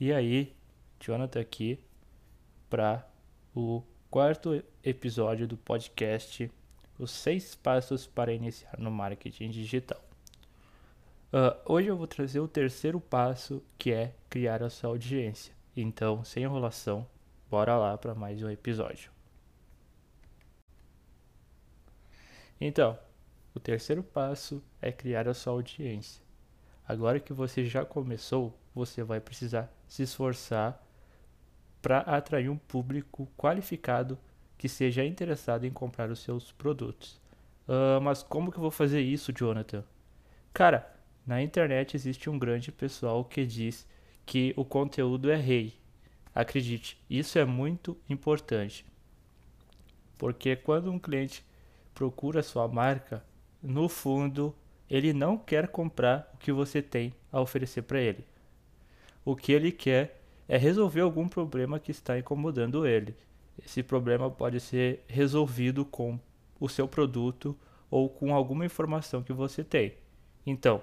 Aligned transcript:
E 0.00 0.14
aí, 0.14 0.56
Jonathan 0.98 1.42
aqui 1.42 1.78
para 2.70 3.06
o 3.54 3.82
quarto 4.10 4.64
episódio 4.82 5.46
do 5.46 5.58
podcast 5.58 6.50
Os 6.98 7.10
Seis 7.10 7.54
Passos 7.54 8.06
para 8.06 8.32
Iniciar 8.32 8.78
no 8.78 8.90
Marketing 8.90 9.50
Digital. 9.50 10.02
Uh, 11.30 11.54
hoje 11.70 11.88
eu 11.88 11.98
vou 11.98 12.06
trazer 12.06 12.40
o 12.40 12.48
terceiro 12.48 12.98
passo 12.98 13.62
que 13.76 13.92
é 13.92 14.14
criar 14.30 14.62
a 14.62 14.70
sua 14.70 14.88
audiência. 14.88 15.52
Então, 15.76 16.24
sem 16.24 16.44
enrolação, 16.44 17.06
bora 17.50 17.76
lá 17.76 17.98
para 17.98 18.14
mais 18.14 18.42
um 18.42 18.48
episódio. 18.48 19.12
Então, 22.58 22.98
o 23.54 23.60
terceiro 23.60 24.02
passo 24.02 24.64
é 24.80 24.90
criar 24.90 25.28
a 25.28 25.34
sua 25.34 25.52
audiência. 25.52 26.29
Agora 26.90 27.20
que 27.20 27.32
você 27.32 27.64
já 27.64 27.84
começou, 27.84 28.52
você 28.74 29.04
vai 29.04 29.20
precisar 29.20 29.72
se 29.86 30.02
esforçar 30.02 30.84
para 31.80 32.00
atrair 32.00 32.48
um 32.48 32.56
público 32.56 33.28
qualificado 33.36 34.18
que 34.58 34.68
seja 34.68 35.04
interessado 35.04 35.64
em 35.64 35.70
comprar 35.70 36.10
os 36.10 36.18
seus 36.18 36.50
produtos. 36.50 37.20
Uh, 37.68 38.00
mas 38.02 38.24
como 38.24 38.50
que 38.50 38.58
eu 38.58 38.62
vou 38.62 38.72
fazer 38.72 39.02
isso, 39.02 39.32
Jonathan? 39.32 39.84
Cara, 40.52 40.92
na 41.24 41.40
internet 41.40 41.96
existe 41.96 42.28
um 42.28 42.36
grande 42.36 42.72
pessoal 42.72 43.24
que 43.24 43.46
diz 43.46 43.86
que 44.26 44.52
o 44.56 44.64
conteúdo 44.64 45.30
é 45.30 45.36
rei. 45.36 45.74
Acredite, 46.34 47.00
isso 47.08 47.38
é 47.38 47.44
muito 47.44 47.96
importante. 48.08 48.84
Porque 50.18 50.56
quando 50.56 50.90
um 50.90 50.98
cliente 50.98 51.46
procura 51.94 52.42
sua 52.42 52.66
marca, 52.66 53.24
no 53.62 53.88
fundo, 53.88 54.52
ele 54.90 55.12
não 55.12 55.38
quer 55.38 55.68
comprar 55.68 56.30
o 56.34 56.38
que 56.38 56.50
você 56.50 56.82
tem 56.82 57.14
a 57.30 57.40
oferecer 57.40 57.82
para 57.82 58.00
ele. 58.00 58.24
O 59.24 59.36
que 59.36 59.52
ele 59.52 59.70
quer 59.70 60.20
é 60.48 60.56
resolver 60.56 61.00
algum 61.00 61.28
problema 61.28 61.78
que 61.78 61.92
está 61.92 62.18
incomodando 62.18 62.86
ele. 62.86 63.14
Esse 63.64 63.82
problema 63.82 64.28
pode 64.28 64.58
ser 64.58 65.04
resolvido 65.06 65.84
com 65.84 66.18
o 66.58 66.68
seu 66.68 66.88
produto 66.88 67.56
ou 67.88 68.08
com 68.08 68.34
alguma 68.34 68.64
informação 68.64 69.22
que 69.22 69.32
você 69.32 69.62
tem. 69.62 69.94
Então, 70.44 70.82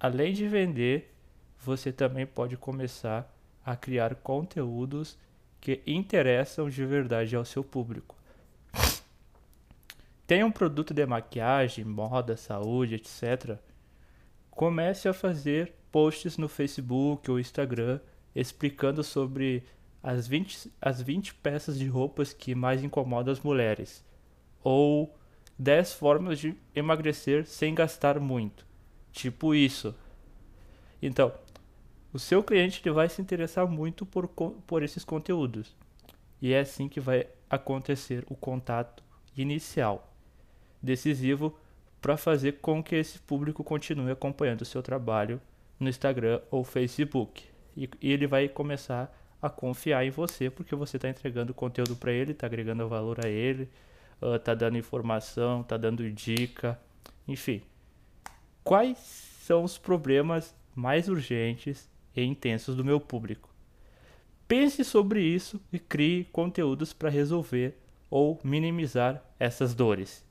além 0.00 0.32
de 0.32 0.48
vender, 0.48 1.12
você 1.60 1.92
também 1.92 2.26
pode 2.26 2.56
começar 2.56 3.30
a 3.64 3.76
criar 3.76 4.14
conteúdos 4.16 5.18
que 5.60 5.82
interessam 5.86 6.68
de 6.68 6.84
verdade 6.84 7.34
ao 7.34 7.44
seu 7.44 7.64
público. 7.64 8.16
Tem 10.26 10.42
um 10.42 10.50
produto 10.50 10.94
de 10.94 11.04
maquiagem, 11.04 11.84
moda, 11.84 12.34
saúde, 12.34 12.94
etc. 12.94 13.58
Comece 14.50 15.06
a 15.06 15.12
fazer 15.12 15.74
posts 15.92 16.38
no 16.38 16.48
Facebook 16.48 17.30
ou 17.30 17.38
Instagram 17.38 18.00
explicando 18.34 19.04
sobre 19.04 19.64
as 20.02 20.26
20, 20.26 20.72
as 20.80 21.02
20 21.02 21.34
peças 21.34 21.78
de 21.78 21.86
roupas 21.86 22.32
que 22.32 22.54
mais 22.54 22.82
incomodam 22.82 23.32
as 23.32 23.40
mulheres. 23.40 24.02
Ou 24.62 25.14
10 25.58 25.92
formas 25.92 26.38
de 26.38 26.56
emagrecer 26.74 27.46
sem 27.46 27.74
gastar 27.74 28.18
muito. 28.18 28.66
Tipo 29.12 29.54
isso. 29.54 29.94
Então, 31.02 31.34
o 32.14 32.18
seu 32.18 32.42
cliente 32.42 32.88
vai 32.88 33.10
se 33.10 33.20
interessar 33.20 33.68
muito 33.68 34.06
por, 34.06 34.26
por 34.26 34.82
esses 34.82 35.04
conteúdos. 35.04 35.76
E 36.40 36.54
é 36.54 36.60
assim 36.60 36.88
que 36.88 36.98
vai 36.98 37.26
acontecer 37.50 38.24
o 38.26 38.34
contato 38.34 39.04
inicial 39.36 40.13
decisivo 40.84 41.58
para 42.00 42.16
fazer 42.16 42.58
com 42.60 42.82
que 42.82 42.94
esse 42.94 43.18
público 43.18 43.64
continue 43.64 44.12
acompanhando 44.12 44.60
o 44.60 44.66
seu 44.66 44.82
trabalho 44.82 45.40
no 45.80 45.88
Instagram 45.88 46.40
ou 46.50 46.62
Facebook. 46.62 47.44
E, 47.76 47.88
e 48.00 48.12
ele 48.12 48.26
vai 48.26 48.48
começar 48.48 49.12
a 49.40 49.48
confiar 49.50 50.04
em 50.04 50.10
você 50.10 50.50
porque 50.50 50.74
você 50.74 50.96
está 50.96 51.08
entregando 51.08 51.54
conteúdo 51.54 51.96
para 51.96 52.12
ele, 52.12 52.32
está 52.32 52.46
agregando 52.46 52.86
valor 52.88 53.24
a 53.24 53.28
ele, 53.28 53.68
está 54.36 54.52
uh, 54.52 54.56
dando 54.56 54.78
informação, 54.78 55.62
está 55.62 55.76
dando 55.76 56.10
dica, 56.10 56.78
enfim. 57.26 57.62
Quais 58.62 58.98
são 58.98 59.64
os 59.64 59.76
problemas 59.76 60.54
mais 60.74 61.08
urgentes 61.08 61.88
e 62.14 62.22
intensos 62.22 62.74
do 62.74 62.84
meu 62.84 63.00
público? 63.00 63.48
Pense 64.46 64.84
sobre 64.84 65.22
isso 65.22 65.60
e 65.72 65.78
crie 65.78 66.24
conteúdos 66.24 66.92
para 66.92 67.08
resolver 67.08 67.78
ou 68.10 68.38
minimizar 68.44 69.22
essas 69.38 69.74
dores. 69.74 70.24